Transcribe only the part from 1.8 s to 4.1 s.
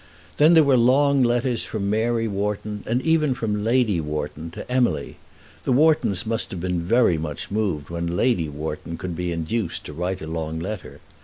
Mary Wharton, and even from Lady